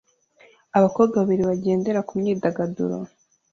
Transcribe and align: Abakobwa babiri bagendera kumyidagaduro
Abakobwa 0.77 1.15
babiri 1.21 1.43
bagendera 1.49 2.05
kumyidagaduro 2.09 2.97